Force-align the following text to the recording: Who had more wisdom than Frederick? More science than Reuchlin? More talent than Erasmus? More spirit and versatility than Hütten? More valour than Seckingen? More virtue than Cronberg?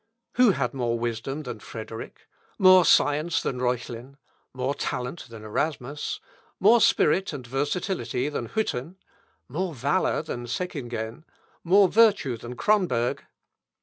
Who 0.33 0.53
had 0.53 0.73
more 0.73 0.97
wisdom 0.97 1.43
than 1.43 1.59
Frederick? 1.59 2.27
More 2.57 2.85
science 2.85 3.39
than 3.39 3.59
Reuchlin? 3.59 4.17
More 4.51 4.73
talent 4.73 5.29
than 5.29 5.43
Erasmus? 5.43 6.19
More 6.59 6.81
spirit 6.81 7.33
and 7.33 7.45
versatility 7.45 8.27
than 8.27 8.49
Hütten? 8.49 8.95
More 9.47 9.75
valour 9.75 10.23
than 10.23 10.47
Seckingen? 10.47 11.23
More 11.63 11.87
virtue 11.87 12.35
than 12.35 12.55
Cronberg? 12.55 13.19